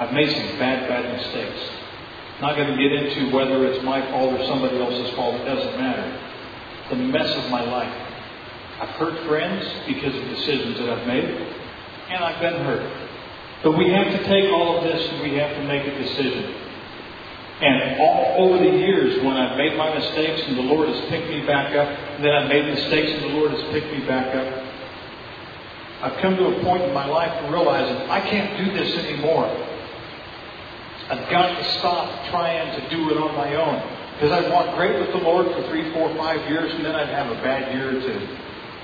[0.00, 1.60] I've made some bad, bad mistakes.
[2.40, 5.36] Not going to get into whether it's my fault or somebody else's fault.
[5.36, 6.20] It doesn't matter.
[6.90, 7.92] The mess of my life.
[8.80, 13.08] I've hurt friends because of decisions that I've made, and I've been hurt.
[13.62, 16.63] But we have to take all of this and we have to make a decision.
[17.64, 21.30] And all over the years, when I've made my mistakes and the Lord has picked
[21.30, 24.34] me back up, and then I've made mistakes and the Lord has picked me back
[24.36, 24.64] up,
[26.02, 28.94] I've come to a point in my life to realize that I can't do this
[28.98, 29.48] anymore.
[31.08, 33.80] I've got to stop trying to do it on my own.
[34.14, 37.08] Because I'd walk great with the Lord for three, four, five years, and then I'd
[37.08, 38.28] have a bad year or two.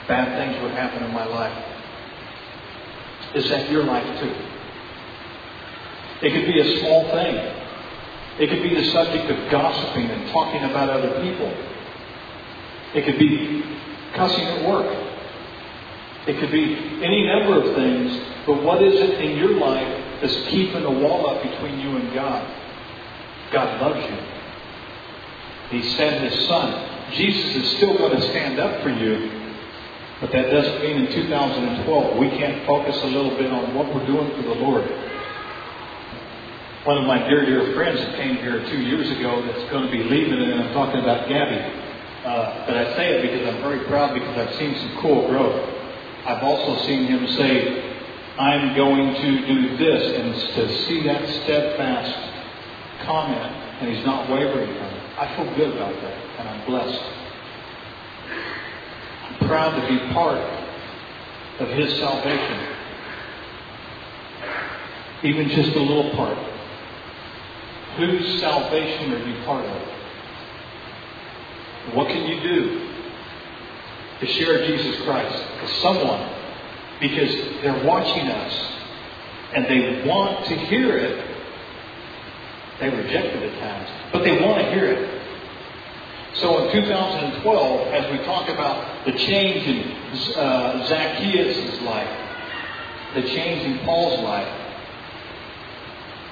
[0.09, 1.67] Bad things would happen in my life.
[3.35, 4.35] Is that your life too?
[6.27, 7.60] It could be a small thing.
[8.41, 11.53] It could be the subject of gossiping and talking about other people.
[12.95, 13.63] It could be
[14.15, 14.89] cussing at work.
[16.27, 16.75] It could be
[17.05, 21.29] any number of things, but what is it in your life that's keeping a wall
[21.29, 22.47] up between you and God?
[23.53, 25.79] God loves you.
[25.79, 27.13] He sent His Son.
[27.13, 29.31] Jesus is still going to stand up for you,
[30.21, 34.07] but that doesn't mean in 2012 we can't focus a little bit on what we're
[34.07, 35.10] doing for the Lord.
[36.85, 39.93] One of my dear, dear friends that came here two years ago that's going to
[39.93, 41.61] be leaving, and I'm talking about Gabby.
[42.25, 45.61] Uh, but I say it because I'm very proud because I've seen some cool growth.
[46.25, 47.97] I've also seen him say,
[48.39, 52.17] I'm going to do this, and to see that steadfast
[53.05, 55.03] comment, and he's not wavering from it.
[55.19, 57.03] I feel good about that, and I'm blessed.
[59.29, 60.39] I'm proud to be part
[61.61, 62.77] of His salvation.
[65.25, 66.50] Even just a little part.
[67.97, 69.83] Whose salvation are you part of?
[71.95, 72.91] What can you do
[74.21, 76.29] to share Jesus Christ with someone?
[77.01, 78.73] Because they're watching us
[79.55, 81.31] and they want to hear it
[82.81, 85.23] they reject it at times, but they want to hear it.
[86.37, 92.09] So in 2012, as we talk about the change in uh, Zacchaeus' life,
[93.15, 94.49] the change in Paul's life,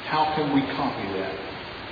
[0.06, 1.47] how can we copy that?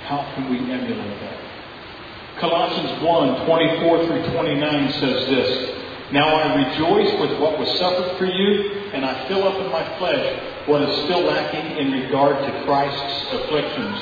[0.07, 2.39] How can we emulate that?
[2.39, 5.75] Colossians 1 24 through 29 says this
[6.13, 9.83] Now I rejoice with what was suffered for you, and I fill up in my
[9.97, 13.99] flesh what is still lacking in regard to Christ's afflictions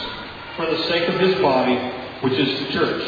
[0.56, 1.76] for the sake of his body,
[2.22, 3.04] which is the church.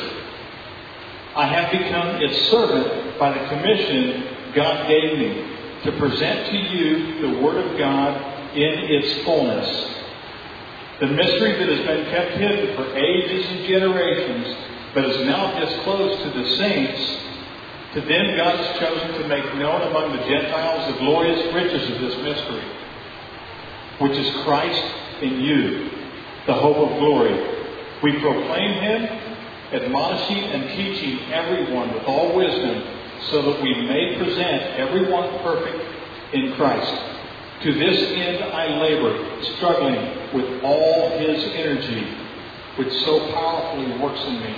[1.35, 7.21] I have become its servant by the commission God gave me to present to you
[7.21, 9.96] the Word of God in its fullness.
[10.99, 14.55] The mystery that has been kept hidden for ages and generations,
[14.93, 17.17] but is now disclosed to the saints.
[17.93, 22.01] To them God has chosen to make known among the Gentiles the glorious riches of
[22.01, 22.63] this mystery,
[23.99, 24.83] which is Christ
[25.21, 25.97] in you
[26.47, 27.35] the hope of glory.
[28.01, 29.03] We proclaim him,
[29.73, 32.83] admonishing and teaching everyone with all wisdom,
[33.29, 35.83] so that we may present everyone perfect
[36.33, 36.93] in Christ.
[37.63, 42.07] To this end I labor, struggling with all his energy,
[42.77, 44.55] which so powerfully works in me.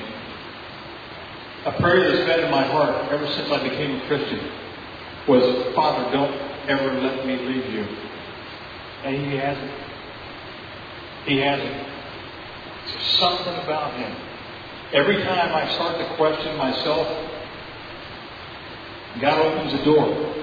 [1.66, 4.40] A prayer that's been in my heart ever since I became a Christian
[5.28, 6.34] was, Father, don't
[6.70, 7.86] ever let me leave you.
[9.04, 9.72] And he hasn't.
[11.26, 11.88] He hasn't.
[12.88, 14.16] There's something about him.
[14.94, 17.08] Every time I start to question myself,
[19.22, 20.34] God opens a door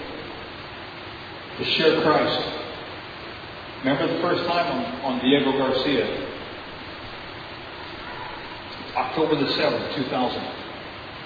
[1.58, 2.65] to share Christ.
[3.86, 6.26] Remember the first time on, on Diego Garcia?
[8.96, 10.40] October the 7th, 2000.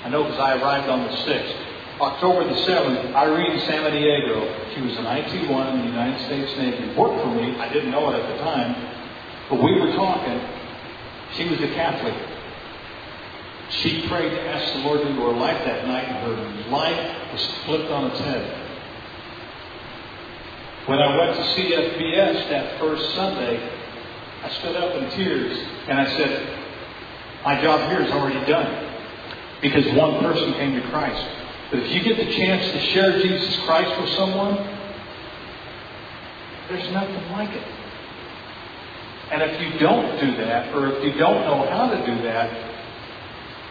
[0.04, 1.56] I know because I arrived on the 6th.
[2.02, 7.22] October the 7th, Irene Samaniego, she was an IT-1 in the United States Navy, worked
[7.22, 7.56] for me.
[7.56, 8.76] I didn't know it at the time.
[9.48, 10.38] But we were talking.
[11.32, 12.14] She was a Catholic.
[13.70, 17.46] She prayed to ask the Lord into her life that night, and her life was
[17.64, 18.69] flipped on its head.
[20.86, 23.80] When I went to CFBS that first Sunday,
[24.42, 26.58] I stood up in tears and I said,
[27.44, 28.90] My job here is already done
[29.60, 31.22] because one person came to Christ.
[31.70, 34.56] But if you get the chance to share Jesus Christ with someone,
[36.68, 37.66] there's nothing like it.
[39.30, 42.50] And if you don't do that, or if you don't know how to do that,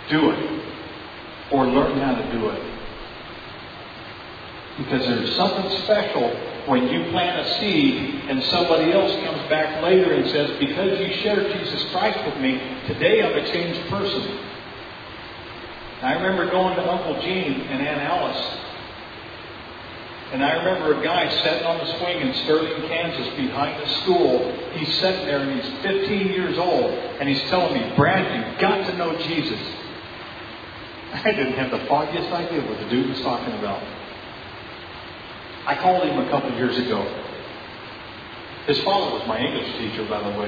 [0.09, 0.61] do it.
[1.51, 2.63] Or learn how to do it.
[4.77, 6.29] Because there's something special
[6.69, 11.13] when you plant a seed and somebody else comes back later and says, Because you
[11.21, 14.39] shared Jesus Christ with me, today I'm a changed person.
[16.01, 18.59] I remember going to Uncle Gene and Aunt Alice
[20.31, 24.53] and I remember a guy sitting on the swing in Sterling, Kansas, behind the school.
[24.73, 28.85] He's sitting there and he's 15 years old, and he's telling me, Brad, you've got
[28.85, 29.59] to know Jesus.
[31.13, 33.81] I didn't have the foggiest idea what the dude was talking about.
[35.65, 37.01] I called him a couple years ago.
[38.65, 40.47] His father was my English teacher, by the way.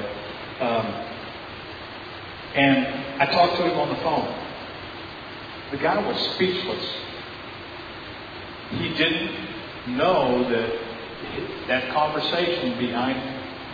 [0.60, 0.86] Um,
[2.56, 4.28] and I talked to him on the phone.
[5.72, 6.86] The guy was speechless.
[8.72, 10.80] He didn't know that
[11.68, 13.18] that conversation behind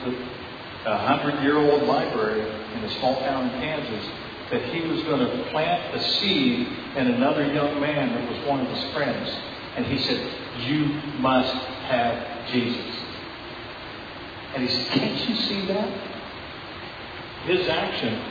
[0.06, 4.06] the hundred year old library in a small town in Kansas
[4.52, 8.66] that he was going to plant a seed in another young man that was one
[8.66, 9.30] of his friends.
[9.76, 10.34] And he said,
[10.66, 10.86] You
[11.20, 12.96] must have Jesus.
[14.56, 15.90] And he said, Can't you see that?
[17.46, 18.22] His action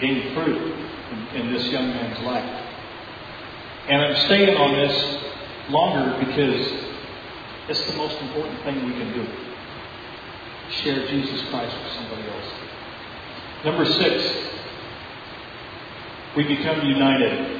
[0.00, 0.74] gave fruit
[1.12, 2.66] in, in this young man's life.
[3.88, 5.18] And I'm staying on this
[5.70, 6.66] longer because
[7.68, 9.26] it's the most important thing we can do.
[10.82, 12.46] Share Jesus Christ with somebody else.
[13.64, 14.34] Number six,
[16.36, 17.59] we become united.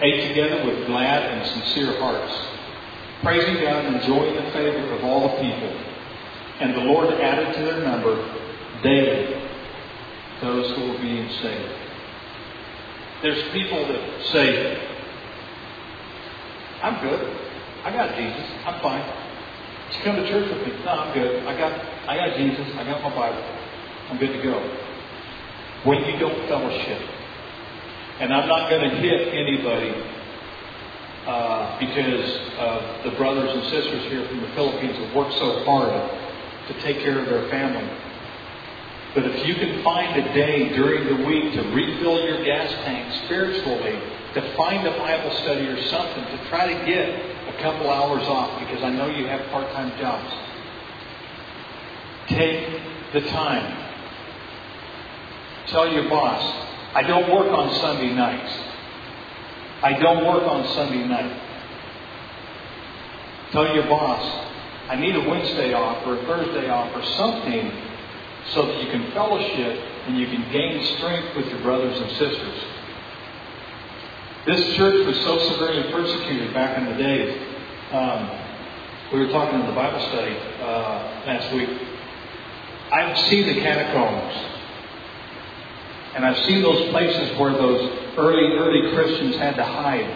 [0.00, 2.34] ate together with glad and sincere hearts,
[3.22, 5.72] praising God and enjoying the favor of all the people.
[6.60, 8.16] And the Lord added to their number
[8.82, 9.42] daily
[10.40, 11.72] those who were being saved.
[13.22, 14.78] There's people that say,
[16.82, 17.36] I'm good.
[17.84, 18.44] I got Jesus.
[18.66, 19.04] I'm fine.
[19.90, 20.84] Just come to church with me.
[20.84, 21.46] No, I'm good.
[21.46, 21.72] I got
[22.08, 22.66] I got Jesus.
[22.76, 23.42] I got my Bible.
[24.10, 24.58] I'm good to go.
[25.84, 27.00] When you don't fellowship,
[28.20, 29.92] and I'm not going to hit anybody
[31.26, 35.92] uh, because of the brothers and sisters here from the Philippines have worked so hard
[36.68, 37.88] to take care of their family.
[39.14, 43.24] But if you can find a day during the week to refill your gas tank
[43.24, 44.00] spiritually,
[44.34, 47.08] to find a Bible study or something, to try to get
[47.48, 50.32] a couple hours off, because I know you have part time jobs,
[52.28, 52.80] take
[53.12, 53.84] the time.
[55.68, 58.52] Tell your boss, I don't work on Sunday nights.
[59.82, 61.42] I don't work on Sunday night.
[63.52, 64.48] Tell your boss,
[64.88, 67.70] I need a Wednesday off or a Thursday off or something
[68.54, 72.64] so that you can fellowship and you can gain strength with your brothers and sisters.
[74.46, 77.38] This church was so severely persecuted back in the day.
[77.92, 78.30] Um,
[79.12, 81.68] we were talking in the Bible study uh, last week.
[82.90, 84.55] I've seen the catacombs.
[86.16, 90.08] And I've seen those places where those early, early Christians had to hide.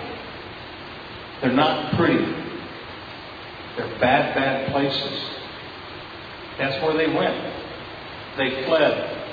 [1.43, 2.25] They're not pretty.
[3.77, 5.31] They're bad, bad places.
[6.57, 7.55] That's where they went.
[8.39, 9.27] They fled.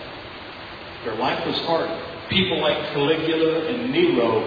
[1.06, 1.90] Their life was hard.
[2.30, 4.42] People like Caligula and Nero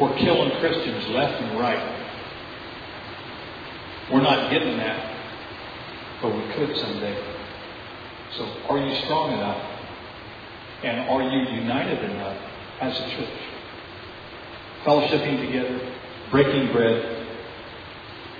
[0.00, 1.98] were killing Christians left and right.
[4.12, 7.16] We're not getting that, but we could someday.
[8.36, 9.69] So, are you strong enough?
[10.82, 12.36] And are you united enough
[12.80, 13.38] as a church?
[14.84, 15.92] Fellowshipping together,
[16.30, 17.26] breaking bread,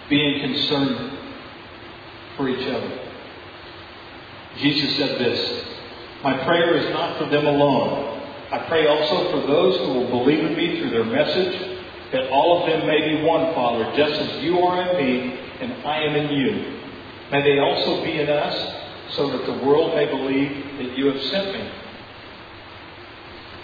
[0.09, 1.19] being concerned
[2.37, 2.99] for each other.
[4.59, 5.65] Jesus said this
[6.25, 8.21] My prayer is not for them alone.
[8.51, 11.79] I pray also for those who will believe in me through their message,
[12.13, 15.73] that all of them may be one, Father, just as you are in me and
[15.87, 16.81] I am in you.
[17.31, 21.23] May they also be in us, so that the world may believe that you have
[21.25, 21.71] sent me.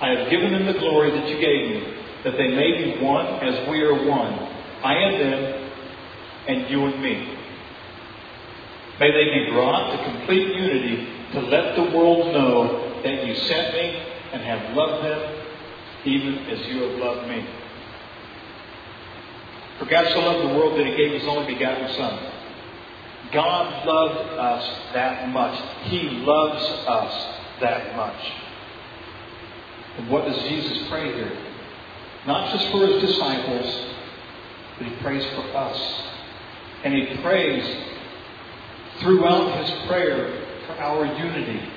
[0.00, 1.94] I have given them the glory that you gave me,
[2.24, 4.32] that they may be one as we are one.
[4.84, 5.70] I and them,
[6.48, 7.36] and you and me.
[9.00, 13.74] May they be brought to complete unity to let the world know that you sent
[13.74, 15.42] me and have loved them
[16.04, 17.46] even as you have loved me.
[19.78, 22.32] For God so loved the world that he gave his only begotten Son.
[23.32, 25.60] God loved us that much.
[25.84, 28.45] He loves us that much.
[29.98, 31.32] And what does Jesus pray here?
[32.26, 33.86] Not just for his disciples,
[34.78, 36.02] but he prays for us.
[36.84, 37.64] And he prays
[39.00, 41.72] throughout his prayer for our unity.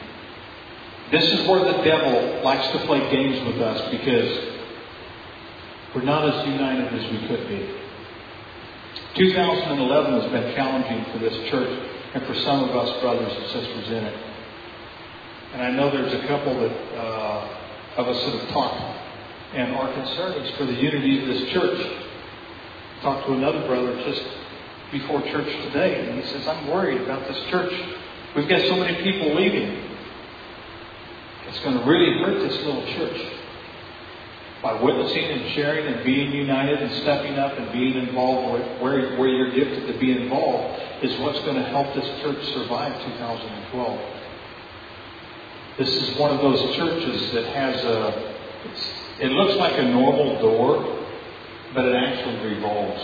[1.11, 4.55] This is where the devil likes to play games with us because
[5.95, 7.75] we're not as united as we could be.
[9.15, 13.87] 2011 has been challenging for this church and for some of us brothers and sisters
[13.87, 14.25] in it.
[15.53, 17.58] And I know there's a couple that uh,
[17.99, 18.99] of us that have talked
[19.53, 21.79] and our concern is for the unity of this church.
[23.01, 24.21] Talked to another brother just
[24.91, 27.73] before church today, and he says, I'm worried about this church.
[28.35, 29.85] We've got so many people leaving.
[31.47, 33.21] It's going to really hurt this little church.
[34.61, 39.29] by witnessing and sharing and being united and stepping up and being involved where, where
[39.29, 44.18] you're gifted to be involved is what's going to help this church survive 2012.
[45.79, 48.35] This is one of those churches that has a,
[49.21, 51.05] it looks like a normal door,
[51.73, 53.01] but it actually revolves.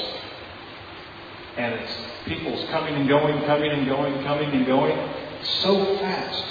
[1.56, 1.94] And it's
[2.26, 5.10] people's coming and going, coming and going, coming and going
[5.64, 6.44] so fast.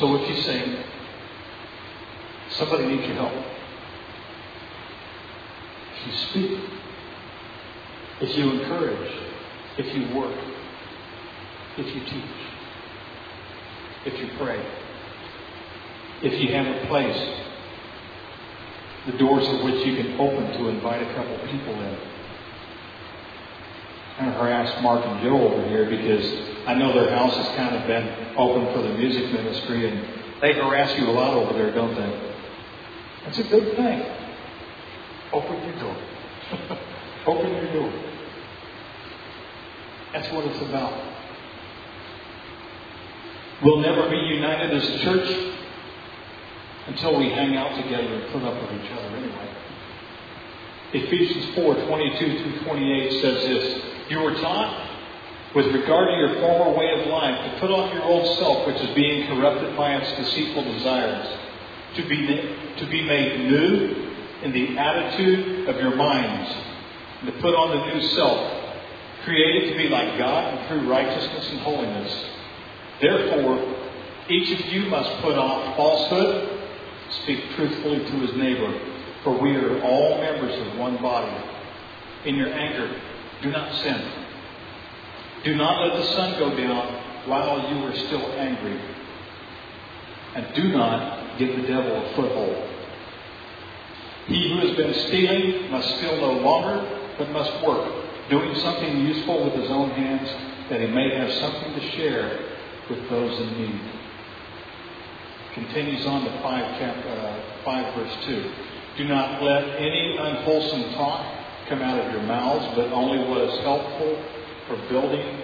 [0.00, 0.84] So if you say,
[2.58, 3.32] somebody needs your help,
[5.94, 6.60] if you speak,
[8.20, 9.12] if you encourage,
[9.78, 10.38] if you work,
[11.78, 12.55] if you teach,
[14.06, 14.64] if you pray,
[16.22, 17.42] if you have a place,
[19.06, 21.98] the doors of which you can open to invite a couple people in.
[24.18, 26.24] I'm going to harass Mark and Joe over here because
[26.66, 30.06] I know their house has kind of been open for the music ministry and
[30.40, 32.32] they harass you a lot over there, don't they?
[33.24, 34.06] That's a good thing.
[35.32, 35.96] Open your door.
[37.26, 37.92] open your door.
[40.12, 41.15] That's what it's about.
[43.62, 45.54] We'll never be united as a church
[46.88, 49.48] until we hang out together and put up with each other anyway.
[50.92, 54.88] Ephesians 4 22 through 28 says this You were taught,
[55.54, 58.76] with regard to your former way of life, to put off your old self, which
[58.76, 61.26] is being corrupted by its deceitful desires,
[61.96, 62.26] to be,
[62.76, 66.54] to be made new in the attitude of your minds,
[67.20, 68.64] and to put on the new self,
[69.24, 72.35] created to be like God true righteousness and holiness.
[73.00, 73.76] Therefore,
[74.28, 76.56] each of you must put off falsehood
[77.22, 78.72] speak truthfully to his neighbor,
[79.22, 81.44] for we are all members of one body.
[82.24, 83.00] In your anger,
[83.42, 84.00] do not sin.
[85.44, 88.80] Do not let the sun go down while you are still angry.
[90.34, 92.70] And do not give the devil a foothold.
[94.26, 97.92] He who has been stealing must steal no longer, but must work,
[98.28, 100.28] doing something useful with his own hands,
[100.68, 102.45] that he may have something to share
[102.88, 103.80] with those in need
[105.56, 108.52] continues on to 5, chapter, uh, 5 verse 2.
[108.98, 111.24] Do not let any unwholesome talk
[111.66, 114.22] come out of your mouths, but only what is helpful
[114.68, 115.40] for building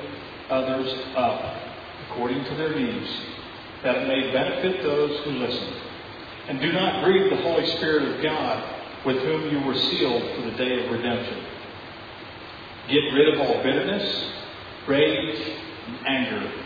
[0.51, 1.57] others up
[2.07, 3.09] according to their needs,
[3.83, 5.73] that it may benefit those who listen.
[6.49, 10.43] And do not grieve the Holy Spirit of God, with whom you were sealed for
[10.43, 11.43] the day of redemption.
[12.89, 14.31] Get rid of all bitterness,
[14.87, 16.62] rage, and anger,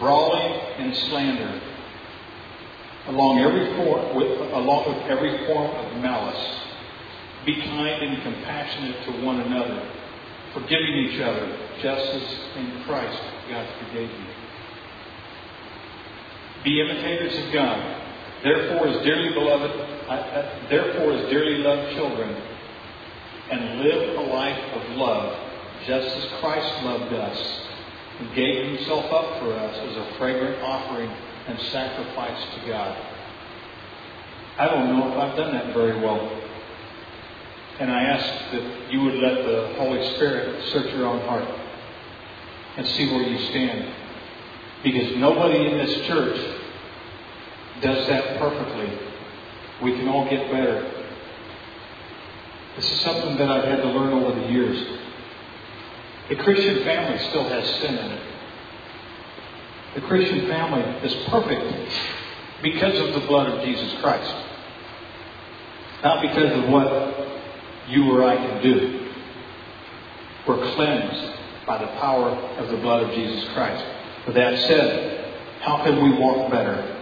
[0.00, 1.60] brawling and slander
[3.06, 6.60] along every form, with, along with every form of malice.
[7.46, 9.88] Be kind and compassionate to one another,
[10.52, 11.46] forgiving each other,
[11.80, 12.22] just as
[12.56, 14.26] in Christ God forgave you.
[16.64, 18.02] Be imitators of God.
[18.42, 19.70] Therefore, as dearly beloved,
[20.08, 22.34] uh, therefore, as dearly loved children,
[23.50, 25.36] and live a life of love,
[25.86, 27.69] just as Christ loved us
[28.20, 31.10] and gave Himself up for us as a fragrant offering
[31.46, 32.96] and sacrifice to God.
[34.58, 36.38] I don't know if I've done that very well.
[37.78, 41.48] And I ask that you would let the Holy Spirit search your own heart
[42.76, 43.90] and see where you stand.
[44.84, 46.36] Because nobody in this church
[47.80, 48.98] does that perfectly.
[49.82, 50.92] We can all get better.
[52.76, 55.00] This is something that I've had to learn over the years.
[56.30, 58.22] The Christian family still has sin in it.
[59.96, 61.92] The Christian family is perfect
[62.62, 64.32] because of the blood of Jesus Christ.
[66.04, 66.88] Not because of what
[67.88, 69.10] you or I can do.
[70.46, 73.84] We're cleansed by the power of the blood of Jesus Christ.
[74.26, 76.96] With that said, how can we walk better?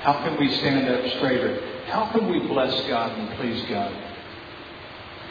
[0.00, 1.84] How can we stand up straighter?
[1.88, 3.92] How can we bless God and please God?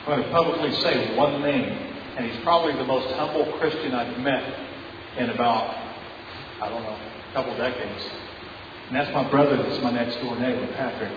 [0.02, 4.18] I'm going to publicly say one name, and he's probably the most humble Christian I've
[4.20, 4.44] met
[5.18, 5.76] in about
[6.62, 6.98] I don't know,
[7.30, 8.04] a couple decades.
[8.88, 11.12] And that's my brother that's my next door neighbor, Patrick.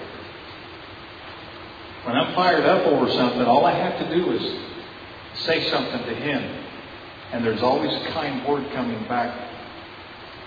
[2.04, 4.60] When I'm fired up over something, all I have to do is
[5.44, 6.64] say something to him.
[7.32, 9.50] And there's always a kind word coming back.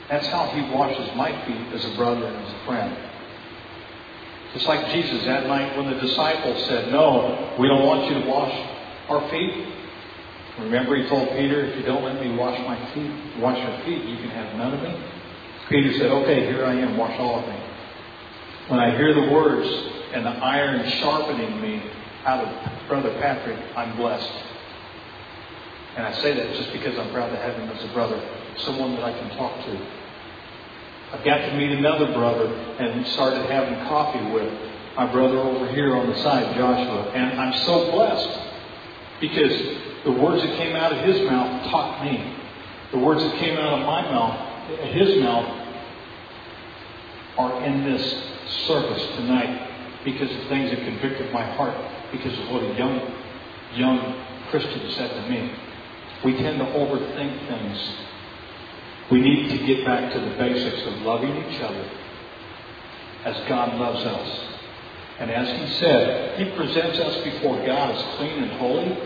[0.09, 2.97] That's how he washes my feet as a brother and as a friend.
[4.53, 8.27] Just like Jesus that night when the disciples said, No, we don't want you to
[8.27, 8.53] wash
[9.09, 9.67] our feet.
[10.59, 14.05] Remember, he told Peter, if you don't let me wash my feet, wash your feet,
[14.05, 15.03] you can have none of me.
[15.69, 17.59] Peter said, okay, here I am, wash all of me.
[18.69, 19.67] When I hear the words
[20.13, 21.83] and the iron sharpening me
[22.23, 24.31] out of Brother Patrick, I'm blessed.
[25.97, 28.21] And I say that just because I'm proud to have him as a brother,
[28.59, 29.87] someone that I can talk to.
[31.13, 34.51] I've got to meet another brother and started having coffee with
[34.95, 37.11] my brother over here on the side, Joshua.
[37.11, 38.44] And I'm so blessed
[39.19, 39.51] because
[40.03, 42.35] the words that came out of his mouth taught me.
[42.91, 45.67] The words that came out of my mouth, uh, his mouth,
[47.37, 48.03] are in this
[48.67, 51.75] service tonight because of things that convicted my heart
[52.11, 53.01] because of what a young,
[53.73, 55.51] young Christian said to me.
[56.23, 57.91] We tend to overthink things.
[59.11, 61.89] We need to get back to the basics of loving each other
[63.25, 64.54] as God loves us.
[65.19, 68.97] And as He said, He presents us before God as clean and holy.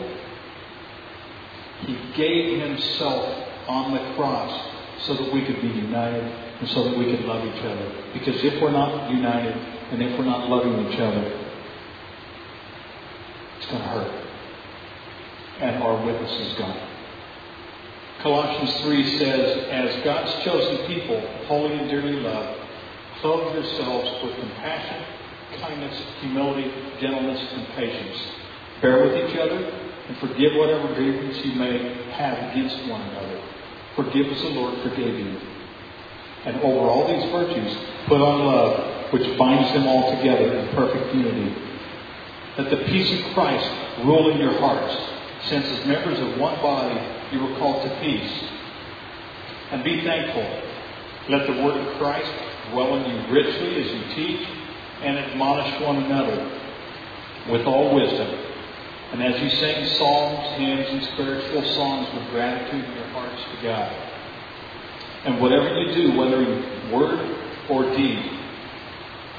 [1.86, 4.70] He gave Himself on the cross
[5.06, 7.92] so that we could be united and so that we could love each other.
[8.14, 11.24] Because if we're not united and if we're not loving each other,
[13.58, 14.26] it's going to hurt.
[15.62, 16.90] And our witness is gone.
[18.22, 22.60] Colossians 3 says, As God's chosen people, holy and dearly loved,
[23.22, 25.06] clothe yourselves with compassion,
[25.62, 28.18] kindness, humility, gentleness, and patience.
[28.82, 29.58] Bear with each other
[30.08, 33.42] and forgive whatever grievance you may have against one another.
[33.96, 35.40] Forgive as the Lord forgave you.
[36.46, 41.14] And over all these virtues, put on love, which binds them all together in perfect
[41.14, 41.54] unity.
[42.58, 43.70] Let the peace of Christ
[44.06, 44.96] rule in your hearts,
[45.50, 47.00] since as members of one body
[47.32, 48.44] you were called to peace.
[49.72, 50.62] And be thankful.
[51.30, 52.32] Let the word of Christ
[52.72, 54.48] dwell in you richly as you teach
[55.02, 56.60] and admonish one another
[57.50, 58.28] with all wisdom.
[59.12, 63.64] And as you sing psalms, hymns, and spiritual songs with gratitude in your hearts to
[63.64, 63.92] God.
[65.26, 67.38] And whatever you do, whether in word
[67.70, 68.40] or deed,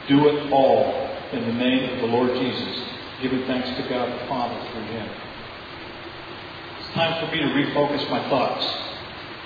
[0.09, 2.85] do it all in the name of the Lord Jesus,
[3.23, 5.09] giving thanks to God the Father through Him.
[6.81, 8.67] It's time for me to refocus my thoughts.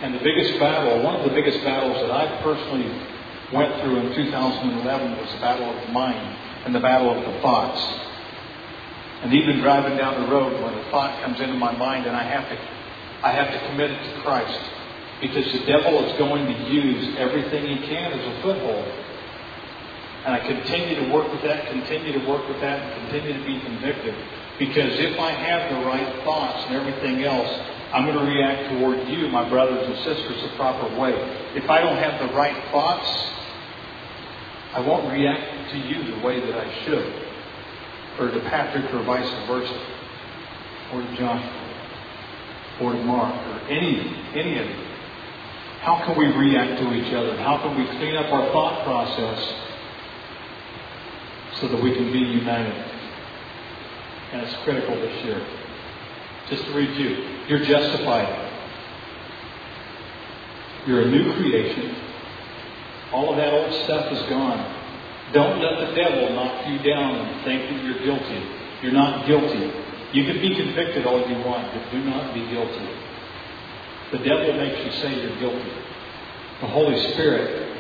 [0.01, 3.14] And the biggest battle, one of the biggest battles that I personally
[3.55, 6.37] went through in 2011 was the battle of the mind
[6.67, 7.81] and the battle of the thoughts.
[9.23, 12.25] And even driving down the road, when a thought comes into my mind, and I
[12.25, 12.59] have to,
[13.25, 14.61] I have to commit it to Christ,
[15.21, 18.85] because the devil is going to use everything he can as a foothold.
[20.27, 23.45] And I continue to work with that, continue to work with that, and continue to
[23.47, 24.15] be convicted.
[24.59, 27.49] Because if I have the right thoughts and everything else,
[27.93, 31.13] I'm going to react toward you, my brothers and sisters, the proper way.
[31.55, 33.09] If I don't have the right thoughts,
[34.75, 37.22] I won't react to you the way that I should.
[38.18, 39.87] Or to Patrick or vice versa.
[40.93, 41.75] Or to Joshua.
[42.81, 43.35] Or to Mark.
[43.35, 44.01] Or any,
[44.35, 44.85] any of you.
[45.81, 47.37] How can we react to each other?
[47.37, 49.55] How can we clean up our thought process
[51.61, 52.75] so that we can be united?
[54.33, 55.47] And it's critical this year.
[56.49, 58.51] Just to review, you're justified.
[60.87, 62.04] You're a new creation.
[63.15, 64.59] All of that old stuff is gone.
[65.33, 68.43] Don't let the devil knock you down and think that you're guilty.
[68.83, 69.71] You're not guilty.
[70.12, 72.89] You can be convicted all you want, but do not be guilty.
[74.11, 75.73] The devil makes you say you're guilty.
[76.61, 77.79] The Holy Spirit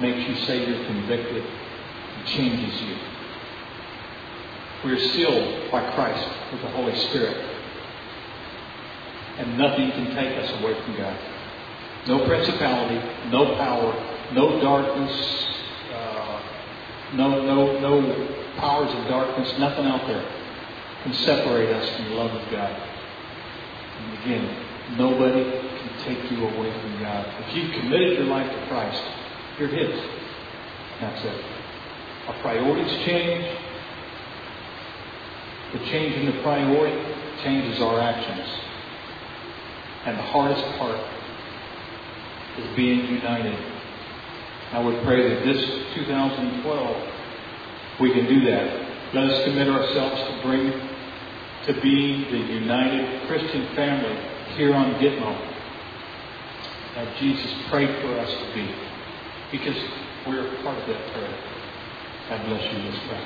[0.00, 2.96] makes you say you're convicted and changes you.
[4.84, 7.36] We are sealed by Christ with the Holy Spirit.
[9.38, 11.33] And nothing can take us away from God.
[12.06, 12.96] No principality,
[13.30, 13.92] no power,
[14.32, 15.46] no darkness,
[15.92, 16.42] uh,
[17.14, 18.28] no, no, no
[18.58, 20.24] powers of darkness, nothing out there
[21.04, 22.70] can separate us from the love of God.
[23.98, 27.26] And again, nobody can take you away from God.
[27.46, 29.02] If you've committed your life to Christ,
[29.58, 30.00] you're His.
[31.00, 31.44] That's it.
[32.28, 33.58] Our priorities change.
[35.74, 38.48] The change in the priority changes our actions.
[40.06, 40.96] And the hardest part
[42.58, 43.58] is being united.
[44.72, 47.10] I would pray that this 2012
[48.00, 49.14] we can do that.
[49.14, 50.72] Let us commit ourselves to bring
[51.66, 54.18] to being the united Christian family
[54.56, 55.50] here on Gitmo
[56.94, 58.68] that Jesus prayed for us to be.
[59.50, 59.76] Because
[60.26, 61.38] we're part of that prayer.
[62.28, 62.78] God bless you.
[62.80, 63.24] Let's pray.